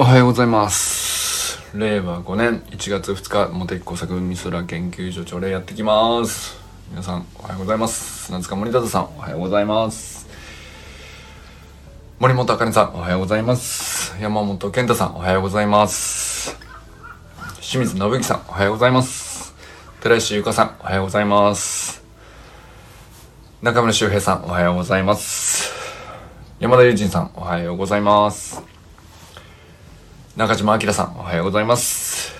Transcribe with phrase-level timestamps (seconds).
[0.00, 1.58] おはようございます。
[1.76, 6.56] 令和5年1月2日茂木工作美空研究所朝礼やってきます。
[6.88, 8.26] 皆さんおはようございます。
[8.26, 10.28] 砂塚森田さんおはようございます。
[12.20, 14.16] 森本茜さんおはようございます。
[14.22, 16.56] 山本健太さんおはようございます。
[17.60, 19.52] 清水信之さんおはようございます。
[20.00, 22.04] 寺石ゆかさんおはようございます。
[23.62, 25.72] 中村修平さんおはようございます。
[26.60, 28.77] 山田友人さんおはようございます。
[30.38, 32.32] 中島明さんおはようございます。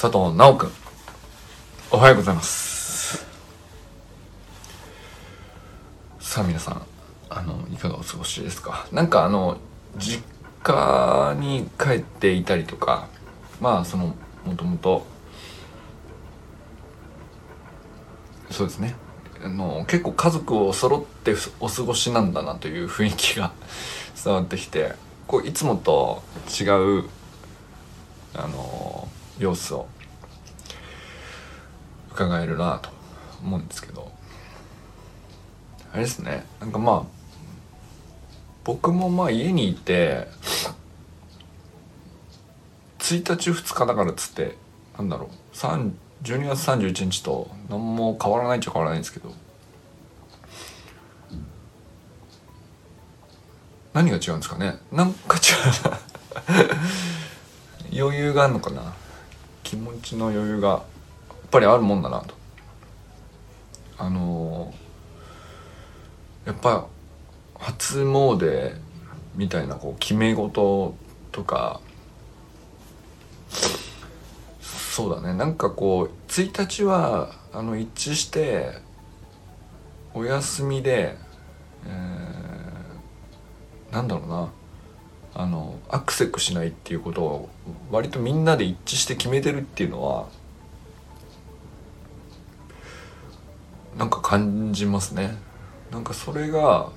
[0.00, 0.70] 佐藤直くん
[1.90, 3.26] おはようございます。
[6.18, 6.82] さあ皆さん
[7.28, 8.86] あのいかがお過ごしですか？
[8.90, 9.58] なんかあの
[9.98, 10.24] 実
[10.62, 13.06] 家に帰っていたりとか
[13.60, 14.14] まあその
[14.46, 15.04] もともと
[18.50, 18.94] そうですね。
[19.44, 23.52] あの結構家族を揃ってお過ごしなんだなという雰囲気が
[24.24, 24.94] 伝わってきて
[25.26, 26.64] こういつもと違
[27.00, 27.08] う
[28.34, 29.08] あの
[29.38, 29.86] 様子を
[32.12, 32.90] 伺えるなと
[33.42, 34.12] 思うんですけど。
[35.94, 36.44] あれですね。
[36.58, 37.02] なんかまあ
[38.64, 40.26] 僕もまあ家にいて
[42.98, 44.56] 1日2日だからっつって
[44.98, 45.28] なんだろう。
[45.56, 49.32] 12月31日と何も変わらないっちゃ変わらないんですけど。
[53.94, 54.76] 何が違うんですかね？
[54.90, 55.40] なんか違
[55.88, 55.98] うな
[57.96, 58.92] 余裕があるのかな？
[59.62, 60.80] 気持ちの余裕がやっ
[61.50, 62.34] ぱりあるもんだなと。
[63.96, 66.88] あのー、やっぱ
[67.56, 68.74] 初詣
[69.36, 70.96] みたいなこう決め事
[71.30, 71.80] とか
[74.68, 75.34] そうだね。
[75.34, 78.72] なんかこう1日はあの一致して
[80.12, 81.16] お休みで、
[81.86, 82.63] えー
[83.94, 84.50] なんだろうな。
[85.36, 87.48] あのアクセクしないっていうことを
[87.90, 90.28] 割とみんなで一致して決めてるっていうのは
[93.98, 95.36] なんか感じますね。
[95.90, 96.90] なんかそれが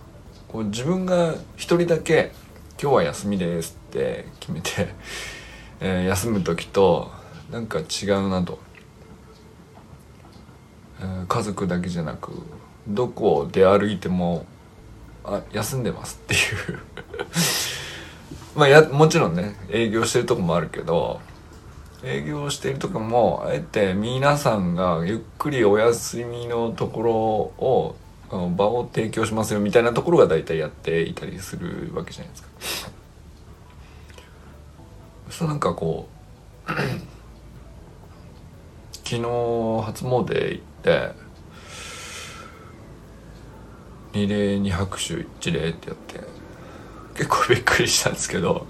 [0.47, 2.31] こう自分が一人だけ
[2.79, 4.93] 「今日は休みです」って決めて、
[5.81, 7.11] えー、休む時と
[7.51, 8.59] なんか違うなと、
[10.99, 12.31] えー、家族だけじゃなく
[12.87, 14.45] どこを出歩いても
[15.27, 16.79] あ休んでますっていう
[18.55, 21.19] まあやもちろんね営業してるとこもあるけど
[22.03, 27.95] 営業してるとこもあえて皆さんがゆっくりお休みのところを
[28.55, 32.97] 場を提供しますよみたいなところが大体やっていたりするわけじゃないですか。
[35.29, 36.07] そうなんかこ
[36.67, 36.71] う
[38.91, 41.11] 昨日初詣行って
[44.17, 46.21] 二礼二拍手一礼ってやって
[47.13, 48.65] 結構びっくりしたんですけど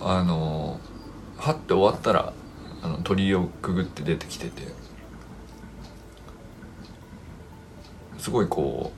[0.00, 0.78] あの
[1.36, 2.32] はって終わったら
[2.82, 4.62] あの鳥居をくぐって出てきてて
[8.18, 8.92] すごいこ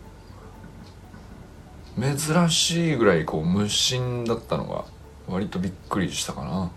[1.97, 4.85] う珍しいぐらいこう無心だったのが
[5.27, 6.71] 割とびっくりしたかな。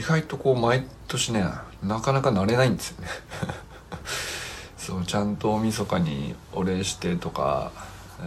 [0.00, 1.44] 意外とこう毎年ね
[1.82, 3.08] なかなか慣れないんですよね。
[4.78, 7.70] そうちゃんと大晦日にお礼してとか、
[8.22, 8.24] え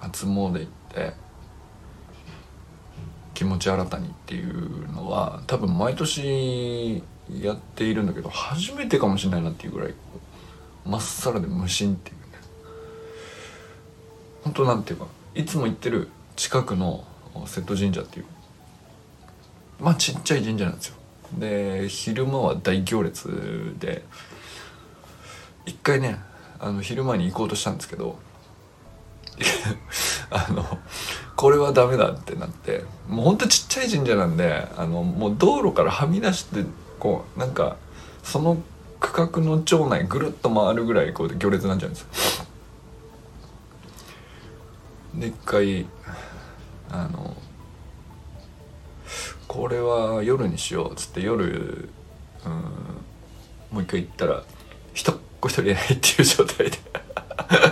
[0.00, 1.14] ー、初詣行って
[3.32, 9.94] 気持ち新たにっていうのは多分毎年やっているんだけど初めてかもしれないなっていうぐらい
[10.84, 12.22] まっさらで無心っていうね。
[14.42, 15.06] 本当なんていうか
[15.36, 17.04] いつも行ってる近くの
[17.46, 18.26] 瀬戸神社っていう
[19.84, 20.96] まあちっちゃい神社なんですよ
[21.38, 24.02] で昼間は大行列で
[25.66, 26.18] 一回ね
[26.58, 28.18] あの昼間に行こうとしたんですけど
[30.30, 30.64] あの
[31.36, 36.64] これはダメだってなってもうほんとちっちゃい神社なんであのもう道路からはみ出して
[36.98, 37.76] こうなんか
[38.22, 38.56] その
[39.00, 42.46] 区画の町内ぐるっと回るぐらいこう行列になっちゃうんですよ。
[45.16, 45.86] で一回
[46.90, 47.36] あの
[49.54, 51.88] これは夜にしようっつって夜
[52.44, 52.52] うん
[53.70, 54.42] もう一回行ったら
[54.94, 56.78] 人っ子一人いないっていう状態で。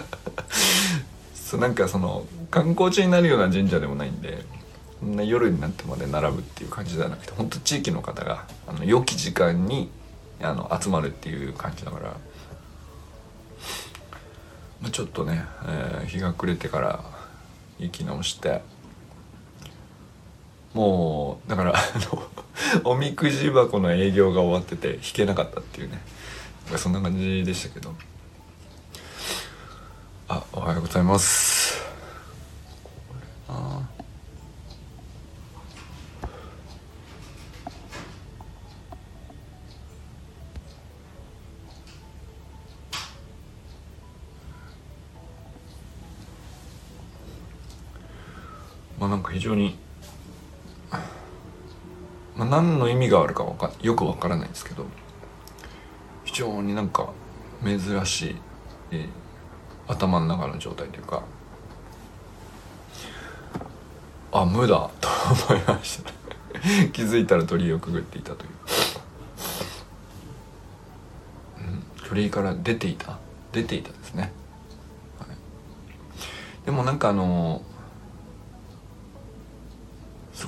[1.35, 4.45] そうなんかその観光地になるような神社でもないんで
[5.01, 9.91] そんな夜になってまで並ぶっていう感じじゃなくて本当地域の方があの良き時間に
[10.41, 12.17] あの集まるっていう感じだから、
[14.81, 17.05] まあ、ちょっとね、えー、日が暮れてから
[17.81, 18.63] 行き直して
[20.75, 21.83] もうだからあ
[22.85, 26.01] のおみくじ箱の営業が終わってて引けなかったっていうね。
[26.77, 27.95] そんな感じでしたけど。
[30.29, 31.85] あおはようございます。
[33.49, 33.83] あ
[48.99, 49.77] まあなんか非常に
[52.43, 54.85] まあ、何の意味があるかかよくわからないんですけど
[56.25, 57.11] 非常になんか
[57.65, 58.37] 珍しい、
[58.91, 59.09] えー、
[59.87, 61.23] 頭の中の状態というか
[64.33, 65.09] あ無だと
[65.51, 66.11] 思いました。
[66.93, 68.51] 気づいたら鳥居をくぐっていたという、
[71.59, 73.19] うん、鳥居から出ていた
[73.53, 74.33] 出ていたですね、
[75.19, 77.72] はい、でもなんかあのー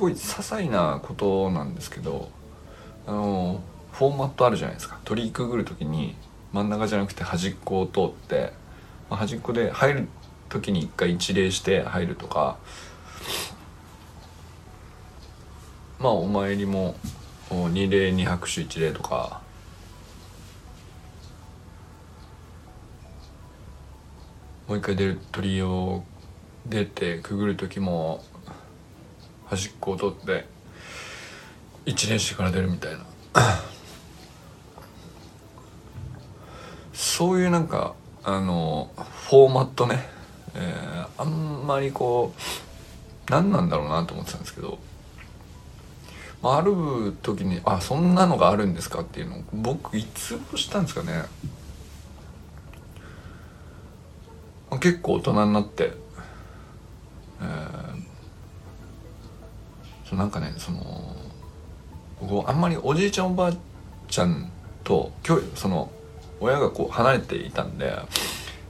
[0.05, 2.29] ごい些細なことなんですけど
[3.07, 3.61] あの
[3.93, 4.99] フォーマットあるじゃないですか。
[5.05, 6.15] 取りくぐる時に
[6.53, 8.53] 真ん中じゃなくて端っこを通って、
[9.09, 10.09] まあ、端っこで入る
[10.49, 12.59] 時に一回一礼して入るとか
[15.99, 16.97] まあお参りも
[17.51, 19.41] 二礼二拍手一礼とか
[24.69, 26.05] もう一回出る鳥を
[26.67, 28.25] 出てくぐる時も
[29.55, 30.47] 端っこを取って
[31.87, 32.99] 一礼してから出るみたいな。
[36.93, 40.09] そういうなんかあのフォーマットね、
[40.55, 44.79] えー、あんまりこう何なんだろうなと思ってたんですけど、
[46.43, 51.27] まあ、ある時にあそんなのがあるんですかっていうのを僕いつもしたんですかね。
[54.81, 55.93] 結構大人になって、
[57.41, 57.94] えー、
[60.05, 60.81] そなんかねその
[62.21, 63.53] 僕あんまりおじいちゃんおばあ
[64.09, 64.51] ちゃん
[64.83, 65.91] と今日その
[66.41, 67.97] 親がこう離れていたんで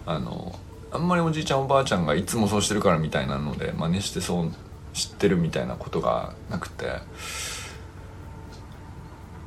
[0.06, 0.58] あの
[0.92, 4.52] あんまりおじいちゃんおばあちゃんがいつもそうしてるからみたいなので真似してそう
[4.92, 7.00] 知ってるみたいなことがなくて。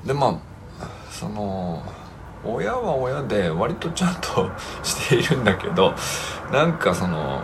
[0.06, 0.42] でま
[0.80, 1.84] あその
[2.46, 4.50] 親は親で割とちゃんと
[4.84, 5.94] しているんだけど
[6.52, 7.44] なんかその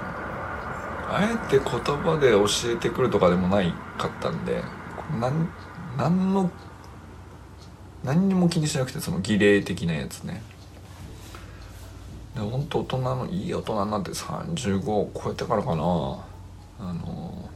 [1.10, 4.64] あえて言葉で教えてくるとかでもないかったんで
[5.20, 5.50] なん
[5.98, 6.50] 何の
[8.04, 10.42] 何にも気にしなくてその儀礼的なやつね。
[12.36, 15.84] で本当大人のいい大人になって35を超えてからかな。
[16.80, 17.50] あの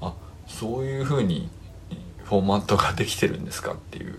[0.00, 0.14] あ
[0.46, 1.48] そういうふうに
[2.24, 4.18] フォーマットができてるんですかっていう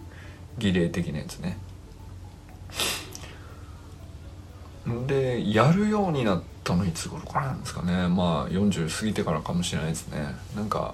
[0.57, 1.57] 儀礼的なやつね。
[5.05, 8.07] でやるようになったのいつ頃からなんですかね。
[8.07, 10.35] まあ40過ぎてからかもしれないですね。
[10.55, 10.93] なんか、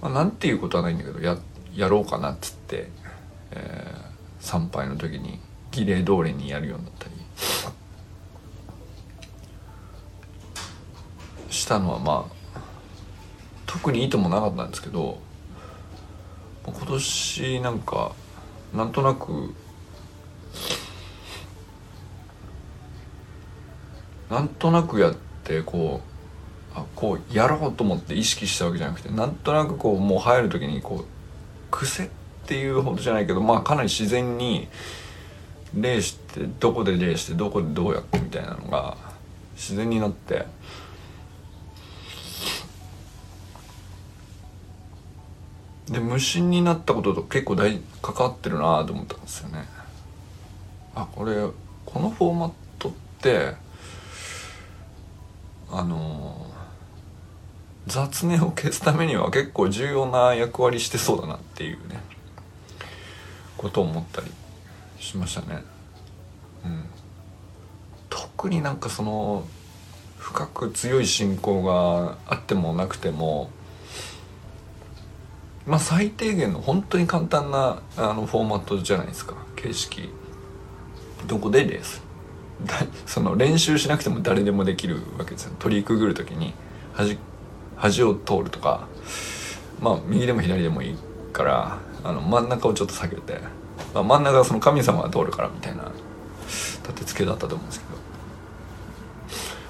[0.00, 1.36] まあ、なんていうことはないんだけどや
[1.74, 2.90] やろうかなっつって、
[3.50, 5.40] えー、参拝の時に
[5.70, 7.12] 儀礼通りにやるようになったり。
[11.50, 12.60] したのはまあ
[13.66, 15.20] 特にいいともなかったんですけど
[16.64, 18.12] 今年なんか
[18.74, 19.54] なんとなく
[24.30, 26.00] なんとなくやってこ
[26.74, 31.04] うあこうやろうと思って意識したわけじゃなくてなんとなくこうもう入る時にこう
[31.70, 32.08] 癖っ
[32.46, 34.68] ていうほどじゃないけどまあかなり自然に
[35.74, 38.96] 礼してどこで礼してどこでどうやってみたいなのが
[39.54, 40.46] 自然になって。
[45.90, 49.64] で無心になったことと結構大関わってるなと思ったんですよね。
[50.94, 51.34] あこれ
[51.86, 52.92] このフォーマットっ
[53.22, 53.54] て
[55.70, 56.46] あの
[57.86, 62.00] 雑念を消すためには結構重要な役割してそうだなっていうね。
[63.58, 64.30] ことを思ったり
[64.98, 65.62] しましたね。
[66.64, 66.84] うん、
[68.08, 69.46] 特になんかその
[70.16, 73.50] 深く強い信仰があってもなくても
[75.66, 79.34] まあ最低限の本当に簡単なあのフォーマットじゃないですか。
[79.56, 80.08] 形式。
[81.26, 82.07] どこでレース。
[83.06, 86.54] その練習しなくても誰でもできるわけですよ取りくぐる時に
[86.94, 87.18] 端
[87.76, 88.88] 端を通るとか
[89.80, 90.98] まあ右でも左でもいい
[91.32, 93.40] からあの真ん中をちょっと下げて、
[93.94, 95.84] まあ、真ん中はその神様が通るからみたいな
[96.46, 97.80] 立て付けだったと思うんです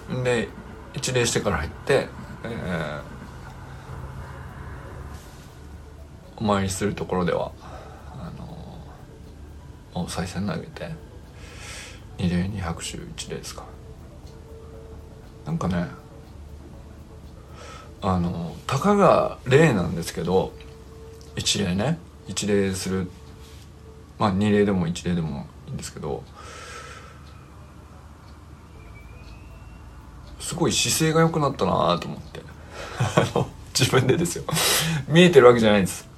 [0.08, 0.48] けどで
[0.94, 2.08] 一礼してから入って、
[2.44, 3.02] えー、
[6.38, 7.52] お参りするところでは
[8.14, 11.07] あのお賽銭投げて。
[12.18, 13.64] 二礼二拍手一礼ですか。
[15.46, 15.86] なんかね
[18.02, 20.52] あのたかが礼なんですけど
[21.36, 21.98] 一礼ね。
[22.26, 23.10] 一礼する。
[24.18, 26.22] まあ二礼でも一礼でもいいんですけど
[30.40, 32.40] すごい姿勢が良くなったなと思って。
[33.78, 34.44] 自分でですよ。
[35.06, 36.08] 見えてるわけじゃないんです。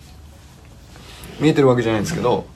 [1.38, 2.46] 見えてるわけじゃないんですけど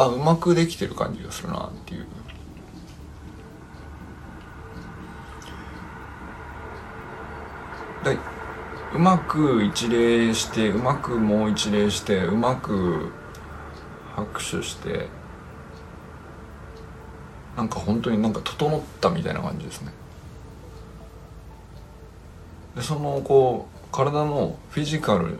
[0.00, 2.06] あうまくできてる感じがするなっていう。
[8.94, 13.12] うまく一礼してうまくもう一礼してうまく
[14.16, 15.08] 拍手して
[17.56, 19.92] なんか本当になんか整ったみたいな感じですね。
[22.76, 25.38] でそのこう体のフィジカル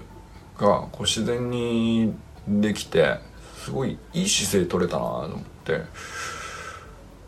[0.59, 2.15] がこう自然に
[2.47, 3.21] できて
[3.69, 5.83] すごいいい姿勢取れたなと思って。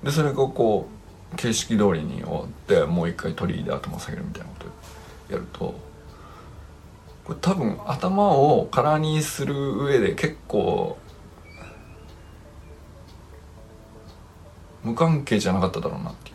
[0.02, 0.88] でそれがこ
[1.34, 4.54] う形式通りに終わってもう一回鳥居で頭下げるみたいなこ
[5.28, 5.78] とやると
[7.24, 10.96] これ多分頭を空にする上で結構
[14.82, 16.32] 無関係じゃなかっただろうなってい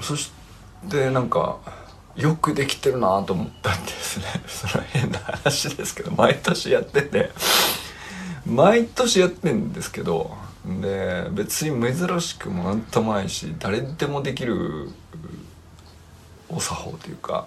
[0.00, 0.02] う。
[0.02, 0.32] そし
[0.88, 1.58] てなんか
[2.20, 4.24] よくできてるなと思ったんですね。
[4.46, 7.30] その変な話ですけど毎年やってて。
[8.46, 10.34] 毎年やってんですけど
[10.64, 14.90] で別に珍しくもなんともないし誰でもできる
[16.48, 17.46] お作法というか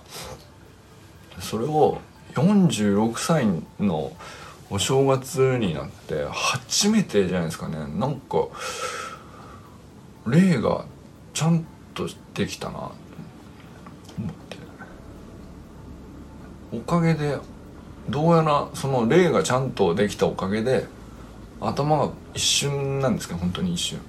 [1.40, 2.00] それを
[2.36, 3.48] 46歳
[3.80, 4.16] の
[4.70, 7.78] お正月になって初めてじゃないですかね。
[7.78, 8.48] なんか
[10.26, 10.86] 霊が
[11.34, 12.88] ちゃんとできたな。
[12.88, 12.92] っ
[14.50, 14.58] て
[16.74, 17.38] おかげで
[18.10, 20.88] どうやらその霊がちゃんとできたおかげで
[21.62, 24.00] 頭が一瞬なんですけど本当に一瞬。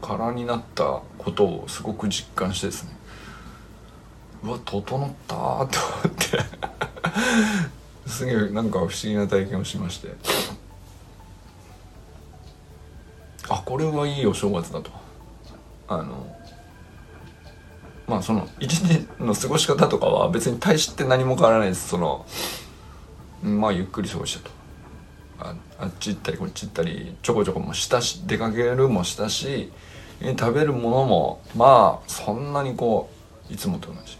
[0.00, 2.90] 空になったことをすごく実感してですね。
[4.44, 5.68] うわ整ったと思っ
[6.18, 6.38] て。
[8.06, 10.14] すげえなんか不思議な体験をしまして。
[13.48, 14.90] あこれはいいお正月だと。
[15.88, 16.37] あの
[18.08, 21.88] まあその一日の過ごし方とかは別に大して何も変わらないです。
[21.88, 22.24] その
[23.42, 24.50] まあゆっくり過ごしたと。
[25.40, 29.70] ああっち行ったりこっち行ったりちょこちょこもしたし出かけるもしたし
[30.20, 33.08] 食べるものもまあそんなにこ
[33.48, 34.18] ういつもと同じ。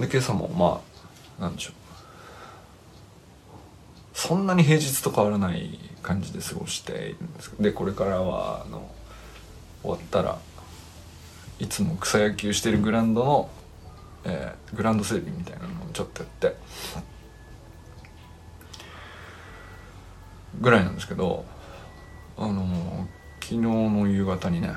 [0.00, 0.80] で今朝もま
[1.40, 1.78] あなんでしょう。
[4.14, 8.90] そんなに平日と変わらない感じで過ごしているんですでこれからはあの
[9.82, 10.38] 終わったら
[11.58, 13.50] いつも草野球してるグラウンドの、
[14.24, 16.56] えー、グラウンド整備みたいなのをちょっとやって
[20.60, 21.44] ぐらいなんですけど
[22.36, 23.06] あの
[23.40, 24.72] 昨日の夕方にね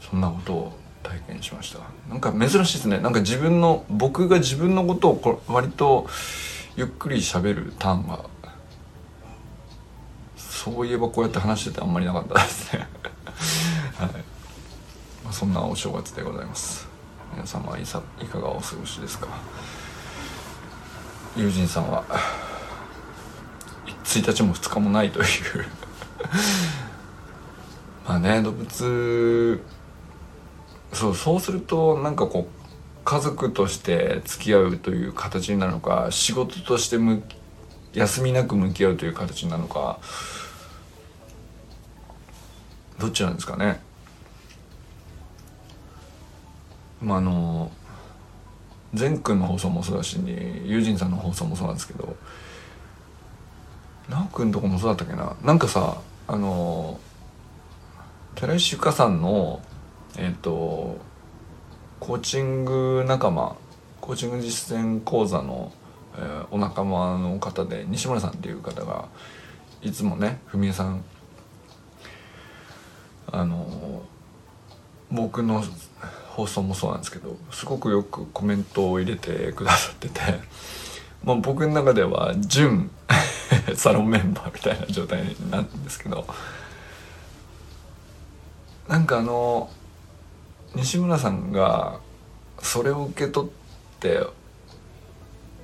[0.00, 0.72] そんなことを
[1.02, 1.80] 体験しました。
[2.08, 2.98] なんか珍しいですね。
[2.98, 6.06] なんか自分の僕が自分のことをこ割と
[6.76, 8.24] ゆっくり喋るターンが
[10.36, 12.86] そういえばこうやって話しててあんまりなかったですね。
[13.98, 14.10] はい、
[15.32, 16.86] そんなお正月でございます。
[17.32, 19.28] 皆様いさいかがお過ごしですか？
[21.36, 22.04] 友人さんは
[23.86, 25.26] 1日も2日もないという。
[28.06, 29.62] まあね動物
[30.92, 32.52] そうそうするとなんかこう
[33.04, 37.22] 家族として付き合うという形になるのか仕事としてむ
[37.94, 39.98] 休みなく向き合うという形なのか
[42.98, 43.80] どっちなんですかね？
[47.02, 47.70] まああの
[48.94, 50.18] 善くんの放送もそうだし
[50.64, 52.16] 友人さんの放送もそうなんですけど
[54.08, 55.34] 奈くんとこもそうだったっけな？
[55.42, 55.96] なんかさ
[56.28, 57.00] あの
[58.34, 59.60] 寺石ゆかさんの
[60.18, 60.98] えっ、と
[62.00, 63.56] コーチング仲間
[64.00, 65.72] コーチング実践講座の、
[66.16, 69.06] えー、お仲間の方で西村さんっていう方が
[69.80, 71.04] いつもね文江さん
[73.30, 74.02] あの
[75.10, 75.62] 僕の
[76.34, 80.20] 放送もそうなんですけどすごくよくコメントを入れてくださってて、
[81.24, 82.90] まあ、僕の中では準
[83.76, 86.26] サロンメンバーみたいな状態なんですけど
[88.88, 89.68] なんかあの
[90.74, 92.00] 西村さんが
[92.62, 93.50] それを受け取っ
[94.00, 94.26] て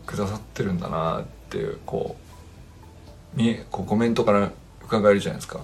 [0.04, 2.16] くださってるんだなっていうこ
[3.36, 4.50] うこうコメントから
[4.84, 5.60] 伺えるじゃないですか。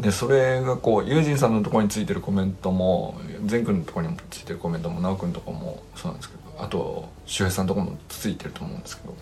[0.00, 9.14] でそれがこうユージンさんのところについてるコメントも善くんのところについてるコメントも直くんのとこもそうなんですけどあと周平さんのとこもついてると思うんですけど。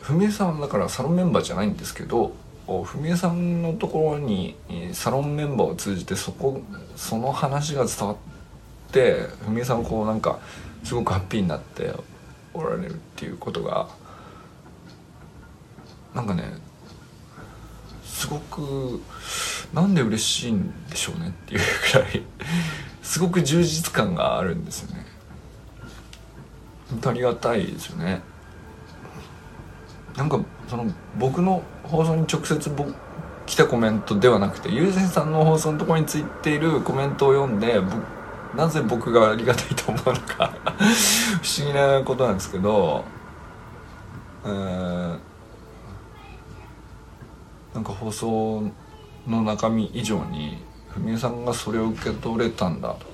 [0.00, 2.32] 文江さんはだからサロンメンバーじゃないんですけど
[2.66, 4.56] 文江さんのところに
[4.92, 6.62] サロンメンバーを通じてそこ
[6.96, 8.16] その話が伝わっ
[8.92, 10.40] て文江さんこうなんか
[10.82, 11.92] すごくハッピーになって
[12.54, 13.88] おられるっていうことが
[16.14, 16.52] なんかね
[18.04, 19.00] すごく
[19.72, 21.60] なんで嬉しいんでしょうねっていう
[21.92, 22.22] くらい
[23.02, 25.06] すごく充実感があるんですよね。
[26.90, 28.20] 本当ありがたいですよね。
[30.16, 32.94] なんかその僕の放送に直接僕
[33.46, 37.80] 来たコメントではなくてゆうせんさんの放送のところについているコメントを読んで
[38.54, 40.52] なぜ僕がありがたいと思うのか
[41.42, 43.04] 不思議なことなんですけど
[44.44, 45.18] うん
[47.80, 48.70] なんか放送
[49.26, 50.58] の中身以上に
[50.94, 53.06] 文江さんがそれを受け取れたんだと。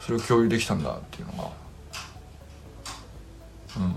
[0.00, 1.50] それを共有できたんだっていうのが。
[3.76, 3.96] うん。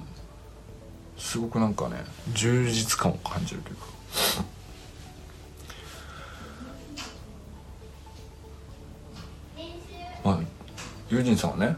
[1.17, 3.85] すごくなんかね充実感を感じるというか。
[10.25, 10.39] まあ
[11.09, 11.77] ユージンさんはね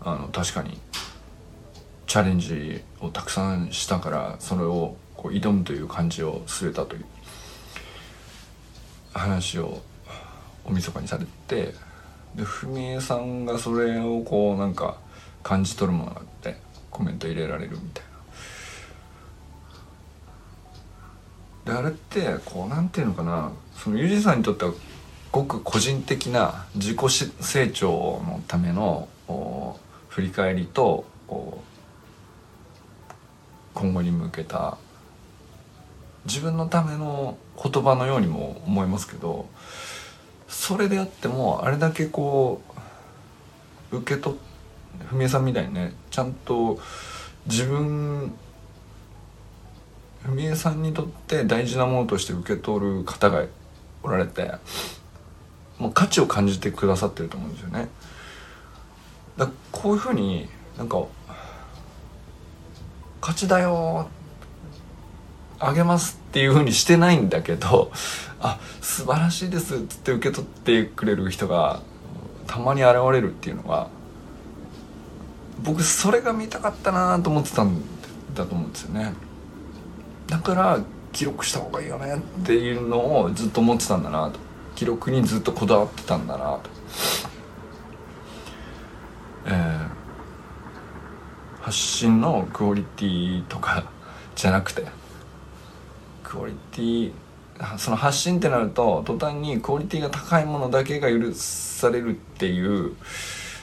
[0.00, 0.80] あの確かに
[2.08, 4.96] チャレンジをたくさんしたからそれを
[5.26, 7.04] こう挑むという感じを据えたという
[9.12, 9.80] 話を
[10.64, 11.74] おみそかにされて
[12.36, 14.98] で文江さんがそれをこうなんか
[15.42, 16.56] 感じ取るものがあって
[16.90, 18.04] コメント入れられるみたい
[21.64, 21.72] な。
[21.72, 24.72] であれってこうなんていうのかなそのユージさんにとっては
[25.32, 26.98] ごく個人的な自己
[27.40, 29.08] 成長のための
[30.08, 31.04] 振り返りと
[33.74, 34.78] 今後に向けた
[36.26, 39.48] 自分のための言葉のようにも思いますけど
[40.48, 42.60] それであってもあれだけこ
[43.92, 44.36] う受け取
[45.10, 46.78] 文江さんみたいにねちゃんと
[47.46, 48.32] 自分
[50.24, 53.44] 文江さんにとって大事なものとして受け取る方が
[54.02, 54.52] おられて
[55.78, 57.88] もう価値を感じてくださってると思うんですよね。
[59.36, 60.48] だこういうふうに
[60.78, 61.04] なんか
[63.20, 64.08] 「勝ちだよ」
[65.58, 67.90] あげますっていうふうにしてないんだけど
[68.40, 71.80] あ素晴らしいですっつって受け取ってくれる人が
[72.46, 73.88] たまに現れるっていうのが
[75.62, 77.80] 僕それが見たかったなと思ってたん
[78.34, 79.14] だと思うんですよね。
[80.26, 80.80] だから
[81.12, 84.38] 記録した方がいいよねっていうのをずっと思ってたんだなと。
[84.74, 86.60] 記録にずっとこだわってたんだなと。
[89.46, 89.88] えー、
[91.62, 93.84] 発信のクオリティとか
[94.34, 94.86] じゃなくて
[96.26, 97.12] クオリティ
[97.78, 102.96] その発信ってなると途端にクオリティが高いものだけが許されるっていう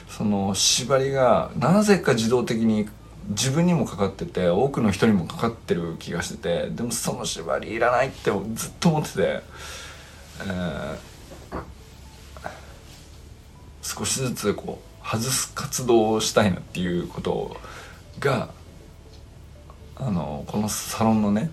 [0.08, 2.88] その縛りがなぜか自動的に
[3.28, 11.60] 自分にもかかってて多くの人にもかかってる気がしててでもその縛りいらないってずっと思ってて、えー、
[13.82, 17.56] 少しずつこう外す活動をしたいなっていうこと
[18.18, 18.50] が
[19.96, 21.50] あのこのサロンのね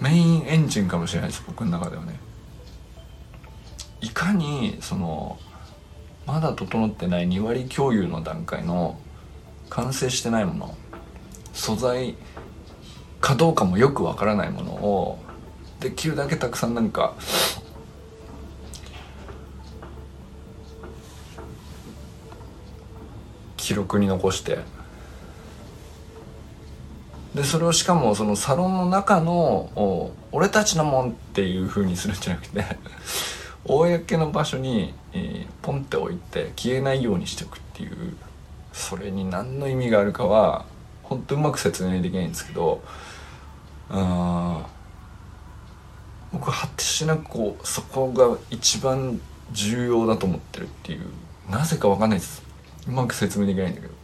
[0.00, 2.18] メインエンジンかもしれないです僕の中ではね。
[4.00, 5.38] いかにその
[6.26, 9.00] まだ整ってない2割共有の段階の
[9.70, 10.76] 完成してないもの
[11.52, 12.14] 素材
[13.20, 15.18] かどうかもよくわからないものを
[15.80, 17.14] できるだけたくさんなんか
[23.56, 24.58] 記録に残して
[27.34, 32.64] でそれをしかもそのサロンの中の俺たちのもんっていう風にするんじゃなくて
[33.64, 38.16] 公の場所に、えー、ポンって置いて消えないようにしておくっていう
[38.72, 40.64] それに何の意味があるかは
[41.02, 42.82] 本当うまく説明できないんですけど
[43.90, 44.66] あ
[46.32, 49.20] 僕は果てしなくこうそこが一番
[49.52, 51.06] 重要だと思ってるっていう
[51.50, 52.42] なぜか分かんないです。
[52.86, 53.94] うまく説明できないんだけど。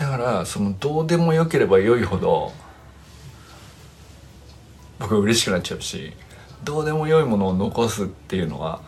[0.00, 2.52] だからそのどうでもよければよいほど
[4.98, 6.14] 僕は嬉しくなっちゃうし
[6.64, 8.80] どうでもよいものを残すっていうのは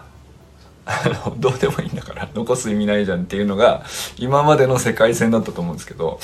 [0.86, 3.84] あのどうでもいいんだから残す意味ないじゃんっていうのが
[4.16, 6.18] 今までの世界線だったと思うんですけど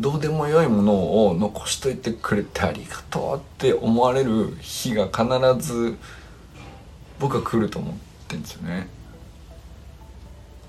[0.00, 5.24] どうでもよいものを残しといてくれてありがとうって思われる日が必
[5.60, 5.98] ず
[7.20, 7.94] 僕は来ると思っ
[8.28, 8.88] てるんですよね。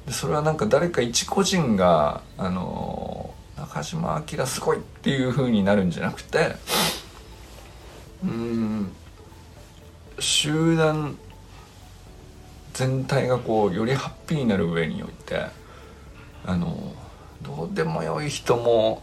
[0.06, 6.56] でそれはなんか誰か一個人があの中島明すごいっていう風になるんじゃなくて
[8.24, 8.92] うん
[10.20, 11.18] 集団
[12.74, 15.46] 全体がこうよりハッピーになる上において
[16.46, 16.94] あの
[17.42, 19.02] どうでもよい人も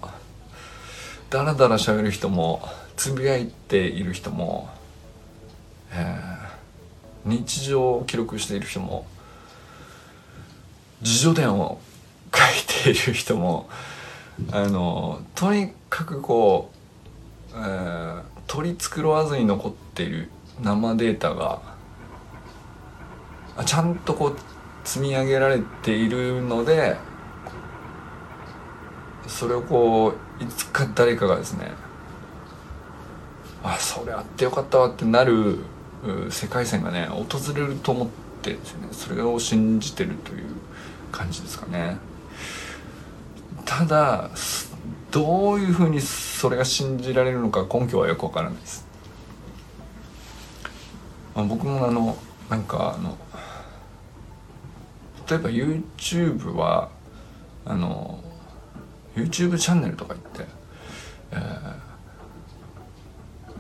[1.31, 2.63] ダラダラ喋る人も
[2.97, 4.69] つぶやいている人も、
[5.93, 9.07] えー、日常を記録している人も
[11.03, 11.81] 自助伝を
[12.35, 13.69] 書いている人も
[14.53, 16.71] あのとにかくこ
[17.53, 20.31] う、えー、取り繕わずに残っている
[20.63, 21.63] 生データが
[23.65, 24.37] ちゃんとこう
[24.85, 26.97] 積み上げられているので
[29.27, 31.71] それをこういつか誰かがですね
[33.63, 35.59] あそれあってよかったわってなる
[36.31, 38.09] 世界線がね訪れると思っ
[38.43, 40.47] てですねそれを信じてるという
[41.11, 41.99] 感じですかね。
[43.65, 44.31] ただ
[45.11, 48.87] どういうふうにそれが信じられるのか根拠はよくわからないです、
[51.35, 52.17] まあ、僕もあの
[52.49, 53.17] なんかあの
[55.29, 56.91] 例えば YouTube は
[57.65, 58.23] あの
[59.15, 60.53] YouTube チャンネルとか言って、
[61.33, 61.37] え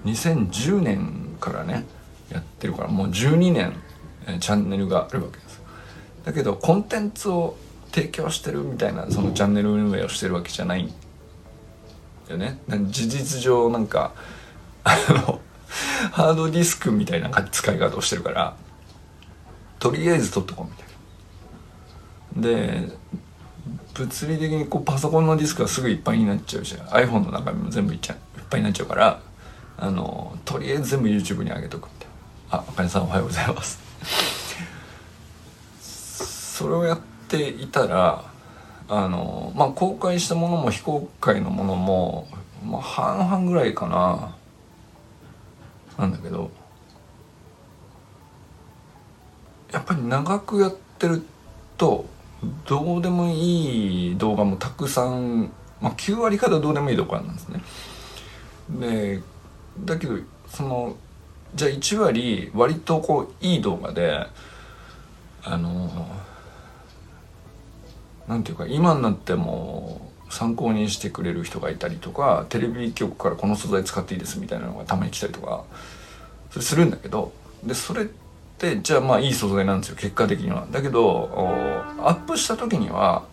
[0.05, 1.85] ー、2010年からね
[2.31, 3.75] やってるからもう12年、
[4.27, 5.50] えー、チャンネルがあるわけです。
[6.31, 7.57] だけどコンテンツを
[7.91, 10.85] 提供してるみたいなそのチャンネル運営をしてるわけじゃない。
[10.85, 10.89] ん
[12.29, 14.13] だよね事実上なんか
[14.85, 15.41] あの
[16.13, 18.57] ハードディスクみたいな使い方をしてるから
[19.81, 20.87] とりあえず撮っとこうみたい
[22.37, 22.89] な。
[22.89, 23.01] で
[23.95, 29.21] 物理的にこうパソコンのディスクがすぐいっぱいになっちゃうし iPhone の中身も全部いっちゃいっぱいになっちゃうから
[29.79, 32.09] あのとりあえず全部 YouTube に上げとくみたい
[32.53, 32.59] な。
[32.59, 34.40] ああかねさんおはようございます。
[36.61, 38.23] それをやっていたら
[38.87, 42.29] あのまあ公開したものも非公開のものも、
[42.63, 44.37] まあ、半々ぐらいかな
[45.97, 46.51] なんだけど
[49.73, 51.23] やっぱり長くやってる
[51.79, 52.05] と
[52.67, 57.63] どうでもいい動画もたくさん、まあ、9割方どうでもいい動画なんですね。
[58.69, 59.23] で
[59.87, 60.95] だけどその
[61.55, 64.27] じゃあ1割割とこういい動画で
[65.43, 66.30] あのな
[68.37, 75.65] んていうか今になっても参考にしてくれる人がいたりとかテレビ局からこの素材使っていいですみたいなのがたまに来たりとか
[76.51, 77.33] それするんだけど
[77.65, 78.07] でそれっ
[78.59, 80.67] てじゃあまあいい素材なんですよ結果的には。
[80.71, 81.31] だけど
[81.99, 83.25] アップした時には、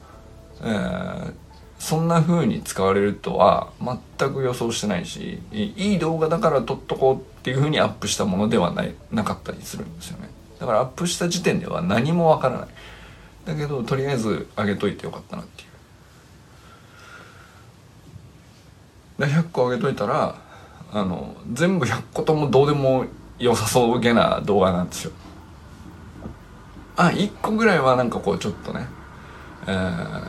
[0.62, 1.34] えー、
[1.80, 10.30] そんな風に使われるとは全く予想してないしいい動画だから撮っとこうっていう風にアップしたものではないなかったりするんですよね。
[10.60, 12.68] だからアップした時点では何もわからない。
[13.48, 15.68] だけどとりあえず上げといてよかったなっていう。
[19.26, 20.36] で100個上げといたら
[20.92, 23.06] あの全部100個ともどうでも
[23.40, 25.14] 良さそうげな動画なんですよ。
[26.98, 28.88] あ1個ぐらいはなんかこうちょっとね、
[29.66, 30.22] えー、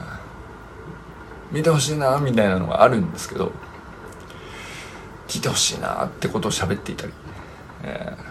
[1.51, 3.51] 見てほしいなみたいなのがあるんですけど
[5.27, 7.13] 聞いてほしいなってことを喋っていたり、
[7.83, 8.25] えーま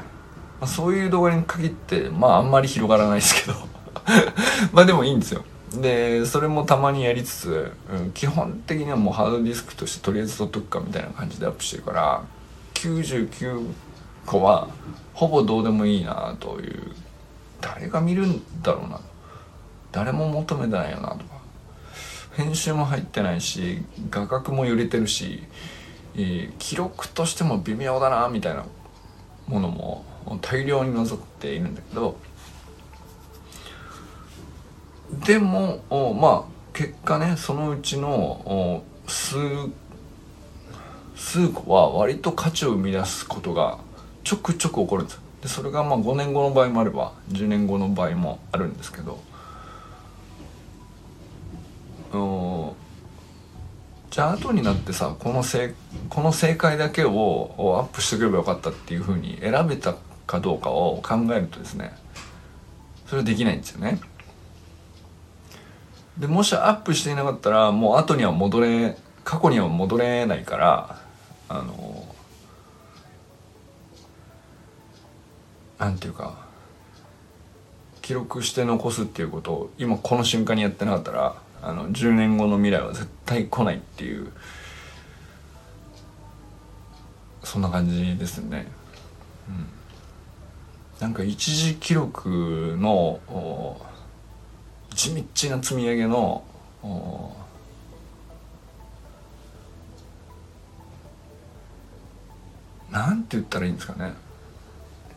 [0.61, 3.66] あ、そういう動画に限ってまああんまり広がらないですけど。
[4.71, 5.43] まあでもいいんですよ。
[5.81, 12.23] でそれもたまにやりつつ、うん、基本的にはもうハードディスクとしてとりあえず取っとくかみたいな感じでアップしてるから
[12.75, 13.65] 99
[14.25, 14.69] 個は
[15.13, 16.95] ほぼどうでもいいなという
[17.59, 19.01] 誰が見るんだろうな。
[19.91, 21.37] 誰も求めてないよなとか。
[22.37, 25.43] 編集も入ってないし画角も揺れてるし、
[26.15, 28.63] えー、記録としても微妙だなみたいな
[29.47, 30.05] ものも
[30.41, 32.15] 大量に残っているんだけど
[35.11, 35.81] でも
[36.19, 39.37] まあ結果ねそのうちの数
[41.15, 43.79] 数個は割と価値を生み出すことが
[44.23, 49.19] ちょくちょく起こるんですでそれがまあ5年後の場合もあれば10年後の場合もあるんですけど
[54.11, 55.73] じゃあ後になってさこのせ
[56.09, 61.93] この正解だけをアップしてくればよかったっていうふうに選べたかどうかを考えるとですね
[63.05, 63.99] それはできないんですよね。
[66.19, 71.01] でもしアップしていなかったらもう後には戻れ過去には戻れないから
[71.49, 72.15] あの
[75.77, 76.47] なんていうか
[78.01, 84.31] 記録して残すっていうことを今この瞬間にやってなかったらあの10年後の未来は絶対来ないっていう
[87.43, 88.67] そんな感じですね。
[89.47, 89.67] うん、
[90.99, 93.19] なんか一時記録の
[94.95, 96.43] 地道な積み上げの
[102.91, 104.13] なんて言ったらいいんですかね。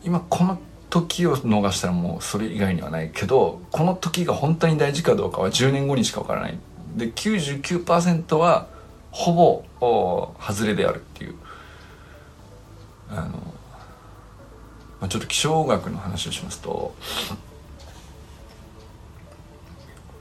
[0.03, 6.59] 今この時を逃したらもうそれ以外にはないけどこの時が本当に大事かどうかは10年後にしか分からない。
[6.95, 8.67] で99%は
[9.11, 11.35] ほぼ外れであるっていう。
[13.09, 13.29] あの、
[14.99, 16.95] まあ、ちょっと気象学の話をしますと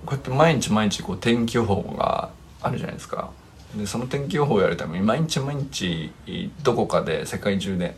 [0.07, 2.31] こうやって毎日毎日こう天気予報が
[2.63, 3.31] あるじゃないですか。
[3.77, 6.11] でその天気予報をやるために毎日毎日
[6.63, 7.95] どこかで世界中で、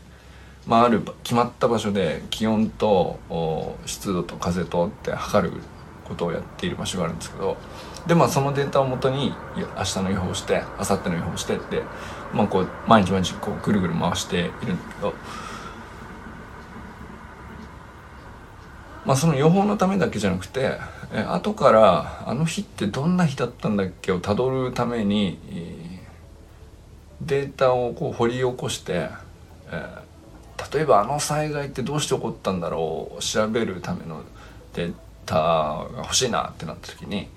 [0.67, 3.17] まあ、ある決まった場所で気温と
[3.85, 5.61] 湿度と風とって測る
[6.05, 7.57] ことをやっている場所があるんですけど
[8.05, 11.81] でまあそのデータをもとに明日の予報をして明後日の予報をしてって
[12.33, 15.13] まあこう毎日毎日こうぐるぐる回しているんだけど
[19.05, 20.77] まあその予報のためだけじゃなくて
[21.13, 25.37] え後からあの日ってどんな日だったんだっけをたどるために
[27.21, 29.09] データをこう掘り起こして、
[29.71, 34.23] えー、例えばあの災害ってどうして起こったんだろうを調べるための
[34.73, 34.93] デー
[35.25, 37.27] タが欲しいなってなった時に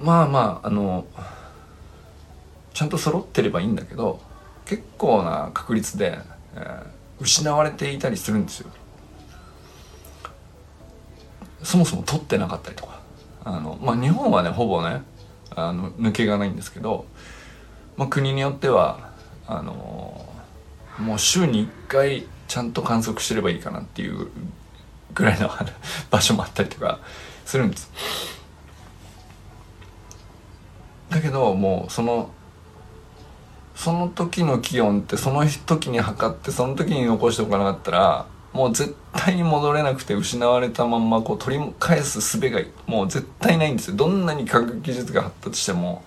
[0.00, 1.06] まあまああの
[2.74, 4.20] ちゃんと揃ってればいいんだけど
[4.64, 6.18] 結構な確率で、
[6.56, 6.84] えー、
[7.20, 8.70] 失われていたりするんですよ。
[11.62, 13.00] そもそも取ってなかったりとか
[13.44, 15.02] あの、まあ、日本はねほぼね
[15.54, 17.06] あの抜けがないんですけど、
[17.96, 19.10] まあ、国によっては
[19.46, 20.26] あの
[20.98, 24.28] もう週に1回ちゃんと観測してればいいかなっていう
[25.14, 25.50] ぐらいの
[26.10, 27.00] 場所もあったりとか
[27.44, 27.90] するんです。
[31.08, 32.30] だけどもうその
[33.74, 43.96] その時の気温ってその時に測ってその時に残しておかなかったらもう絶対に戻れなくて失われたまんまこう取り返す術がもう絶対ないんですよ。
[43.96, 46.02] どんなに科学技術が発達しても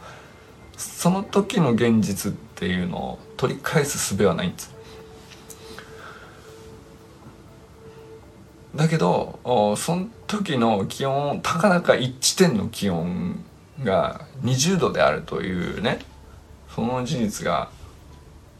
[0.78, 4.74] その時の現実っていうのを取り返す術はないんです
[8.76, 9.40] だけど
[9.78, 13.44] その時の気温たかだか1地点の気温
[13.84, 16.00] が20度であるというね
[16.74, 17.70] その事実が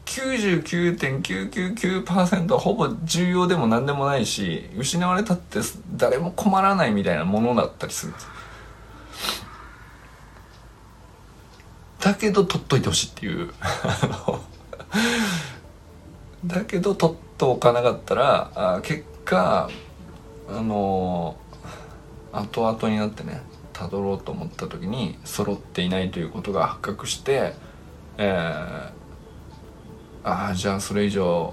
[0.06, 5.60] 99.999%はほぼ重要でも何でもないし失われたって
[5.96, 8.14] 誰も困らないみたいなものだったりする。
[12.00, 13.50] だけど取っといてほしいっていう。
[16.44, 19.70] だけど取っておかなかったらあ結果
[20.46, 23.40] あのー、後々になってね
[23.72, 27.54] たどろうと思った時に揃っていないということが発覚して、
[28.18, 29.03] えー
[30.24, 31.52] ああじゃあそれ以上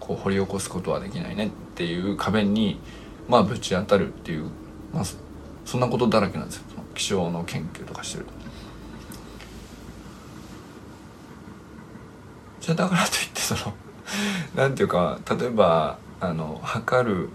[0.00, 2.80] こう掘り起こすことはできないねっていう壁に
[3.28, 4.48] まあぶち当たるっていう、
[4.92, 5.04] まあ、
[5.64, 6.62] そんなことだらけなんですよ
[6.94, 8.32] 気象の研究とかしてると。
[12.60, 13.74] じゃあだからといってその
[14.56, 17.28] なんていうか例えばあの測る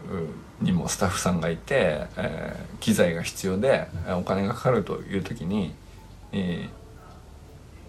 [0.62, 5.76] にもスタッフさんがいて、えー、機材が必要でお金がかかるという時に、
[6.32, 6.81] えー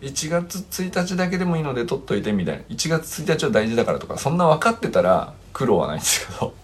[0.03, 4.19] 1月1日だけでもいいので取っといてみたいな1月1日は大事だからとか。
[4.19, 6.55] そんな分かってたら苦労はないんですけど。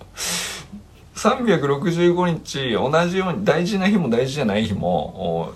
[1.15, 5.53] 365日同じように大事な日も大事じゃない日も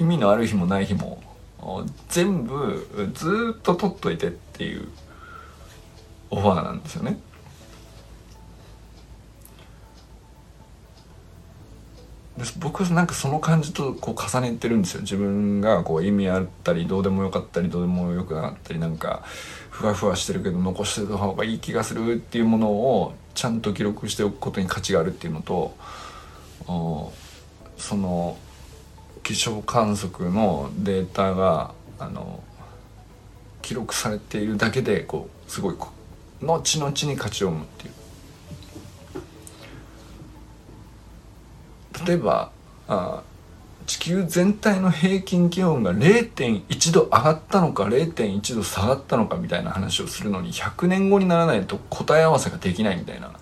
[0.00, 1.22] 意味のある日もない日も
[2.08, 4.88] 全部ずっと取っといてっていう
[6.30, 7.20] オファーなんですよね。
[12.38, 15.00] で僕はなんかその感じとこう重ねてるんですよ。
[15.00, 19.24] 自分がこう意味あったりどうでもよかったりどうでもよくなかったりなんか
[19.70, 25.74] ふわふわしてるけど残してた方がいい気がするっていうものをちゃんと記録しておくことに価値があるっていうのと
[27.76, 28.36] その
[29.24, 32.42] 気象観測のデータがあの
[33.62, 37.97] 記録されているだけでこうすごい後々に価値を生むっていう。
[42.08, 42.50] 例えば
[42.88, 43.22] あ
[43.86, 53.32] 地球全体の平均気温が0.1度上がったのか0.1度下がったのかみたいな話をするのに100年後にならないと答え合わせができないみたいな。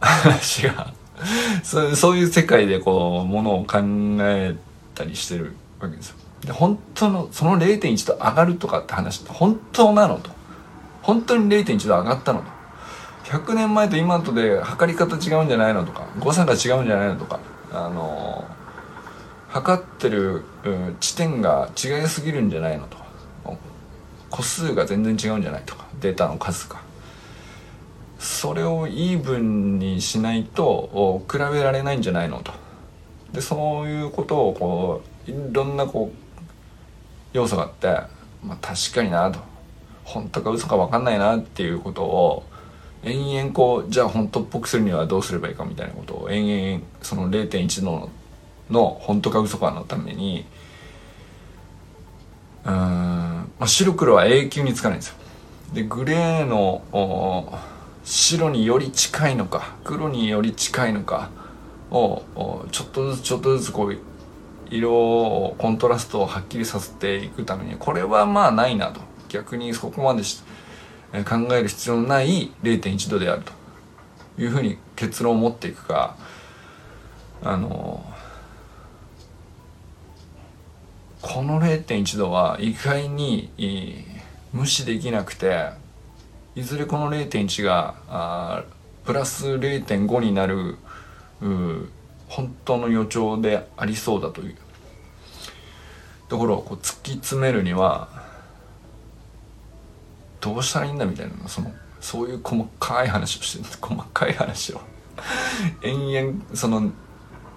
[0.00, 0.92] 話が
[1.62, 3.78] そうそういう世界でこうものを考
[4.20, 4.56] え
[4.94, 6.16] たりしてるわけですよ。
[6.46, 10.30] で本当のその0.1度上がるとかって話って本当なのと。
[11.02, 12.59] 本当に0.1度上がったのと。
[13.30, 17.38] 100年前と今とで測り方違うんじゃないのとか誤差が違うんじゃないのとか
[17.72, 18.44] あの
[19.48, 20.44] 測ってる、
[21.00, 23.04] 地点が違いすぎるんじゃないのとか
[24.30, 26.80] 個数が全然違うんじゃないとかデータの数が。
[28.18, 32.52] それをイーブンにしないと比べられないんじゃないのと。
[33.32, 36.16] でそういうことをこういろんなこう
[37.32, 37.88] 要素があって、
[38.44, 39.40] まあ、確かになと。
[40.04, 42.44] 本当か嘘か分かんないなっていうことを
[43.02, 48.10] 延々こうじゃあ本当っぽくするにはどうすればいいかみたいなことを延々その0.1の
[48.70, 50.44] の本当か嘘かのために
[52.64, 55.16] うん、まあ、白黒は永久につかないんですよ。
[55.72, 57.58] でグレーの
[58.04, 61.30] 白により近いのか黒により近いのか
[61.90, 62.22] を
[62.72, 63.96] ちょっとずつちょっとずつこう
[64.68, 69.00] 色をコントラストをはっきりさせていくためにこれはまあないなと。
[69.30, 70.49] 逆にそこまでして
[71.12, 73.60] 考える必要のない0.1度であると。
[74.38, 76.16] いうふうに結論を持っていくか
[77.42, 78.02] あの
[81.20, 83.50] この0.1度は意外に
[84.52, 85.70] 無視できなくて
[86.54, 88.64] いずれこの0.1があ
[89.04, 90.78] プラス0.5になる
[92.28, 94.56] 本当の予兆でありそうだという。
[96.28, 98.29] ところをこう突き詰めるには
[100.40, 104.80] どうしたらいいんだみたいなそのそういう細かい話をして 細かい話を。
[105.82, 106.90] 延々その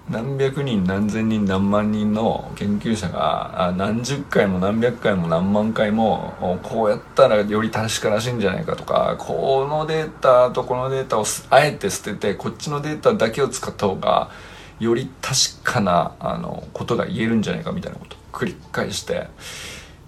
[0.10, 14.30] 何百人何千人何万人の研究者が何十回も何百回も何万回もこうやったらより確からしいんじゃないかとかこのデータとこのデータをあえて捨ててこっちのデータだけを使った方が
[14.78, 19.28] より確かなあのことが言えるんじゃないかみたいなことを繰り返して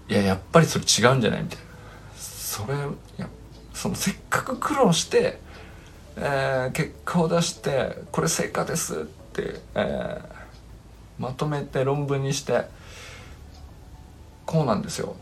[0.09, 1.64] いややっぱりそれ違うんじゃないみたいな。
[2.55, 2.73] それ
[3.17, 3.27] や
[3.73, 5.39] そのせっかく苦労して、
[6.15, 12.63] えー、結果を出してこれ成果ですって、えー、まとめて論文にして
[14.45, 15.17] こうなんですよ。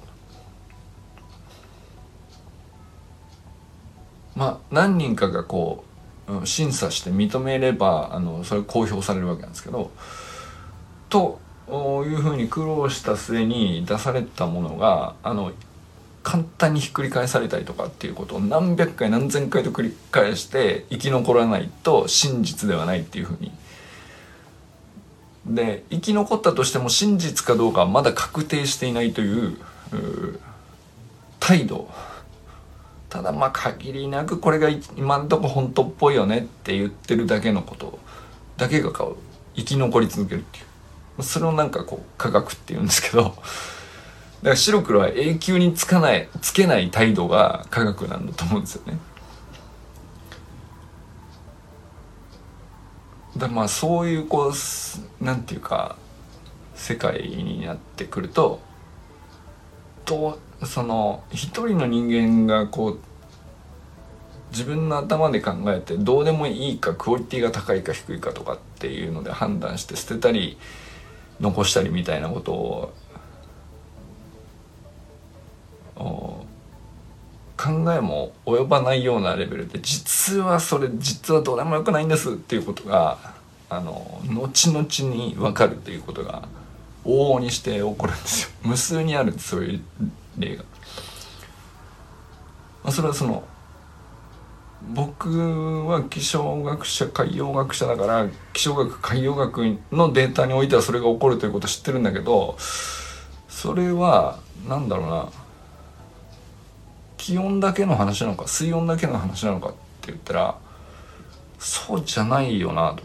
[4.36, 5.86] まあ何人かがこ
[6.28, 9.90] う審査して認めればあのそれ公表されるわけなんですけど
[11.10, 15.52] というふうに苦労した末に出されたものがあの
[16.24, 23.52] 簡単にひっくり返されたりとかっていうことを何百回何千回と繰り返して生き残らないと真実ではないっていうふうに。
[25.46, 29.58] で生き残ったとしても真実かどうかはまだ確定していないという
[31.40, 31.90] 態度。
[33.10, 38.00] ただまあ限りなくこれが今んとこ本当っぽいよねって言ってるだけのこと
[38.58, 38.92] だけが
[39.56, 40.62] 生き残り続けるってい
[41.20, 41.24] う。
[41.24, 43.36] それをなんかこう科学っていうんですけど。
[44.44, 49.00] だから白黒は永久につかないつけない態度が科学なんだと思うんですよね。
[53.38, 55.96] だまあそういうこうなんていうか
[56.76, 58.60] 世界になってくると
[60.04, 63.00] とその一人の人間がこう
[64.52, 70.58] 自分の頭で考えてどうでもいいかクオリティが高いか低いかとかっていうので判断して捨てたり
[71.40, 72.94] 残したりみたいなことを
[75.96, 83.18] 考えも及ばないようなレベルで実はそれ実はどうでもよくないんですっていうことが
[83.70, 86.48] あの後々に分かるっていうことが
[87.06, 89.82] 往々にして起こるんですよ 無数にあるそういう
[90.38, 90.64] 例が。
[92.84, 93.44] まあ、それはその
[94.90, 102.58] 僕は気象学者海洋学者だから気象学海洋学のデータにおいてはそれが起こるということを知ってるんだけど
[103.48, 105.43] それは何だろうな
[107.24, 110.58] 気温だけの話なのか水温だけの話なのかって言ったら
[111.58, 113.04] そうじゃないよなと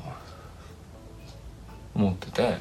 [1.94, 2.58] 思ってて。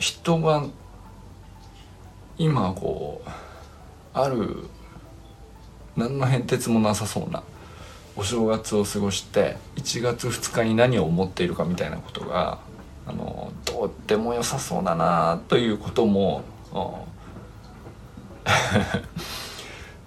[0.00, 0.66] 人が
[2.36, 3.30] 今こう
[4.12, 4.68] ある
[5.96, 7.44] 何の変哲もなさそうな
[8.16, 12.58] お正月を過ごして1月2日に何を思っているかみたいなことが
[13.06, 16.42] あのどうでも良さそうだなということも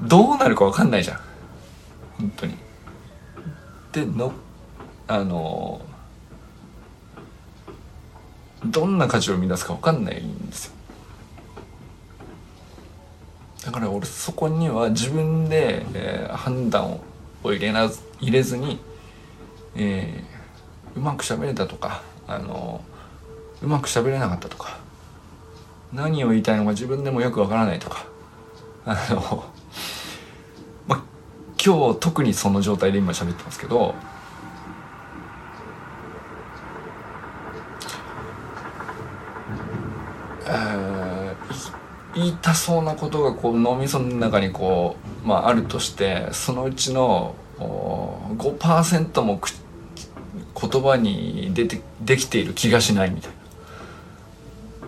[0.01, 1.19] どうなるか分かんないじゃん
[2.19, 2.57] 本当に。
[3.91, 4.31] での
[5.07, 5.81] あの
[8.65, 10.73] どんな価値を生み出すか分かんないんですよ。
[13.65, 16.99] だから俺そこには自分で、えー、判断
[17.43, 17.89] を入れな
[18.19, 18.79] 入れずに、
[19.75, 22.83] えー、うまく喋れたとかあの
[23.61, 24.77] うまく喋れなかったとか
[25.93, 28.05] 何を言いたいのか自分でもよくわからないとか
[28.85, 29.45] あの、
[30.87, 31.03] ま、
[31.63, 33.95] 今日特にその状態で今喋ってますけど
[40.45, 41.35] え
[42.15, 49.39] 言いたそうなことがこう脳みその中にこう、まあ、あるとしてそのうちの5%も
[50.59, 53.37] 言葉に出てできている気がしないみたいな。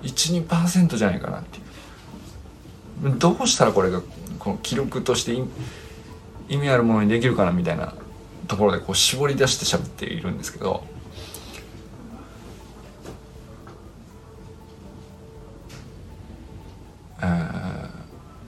[0.01, 1.57] 12%じゃないかなって。
[1.57, 1.61] い
[3.13, 4.01] うどうしたらこれが
[4.39, 5.34] この記録として
[6.47, 7.93] 意味あるものにできるかなみたいな
[8.47, 10.84] ところでこう絞り出して喋っているんですけど。